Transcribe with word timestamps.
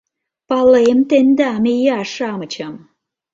Палем 0.49 0.99
тендам, 1.09 1.63
ия-шамычым! 1.75 2.73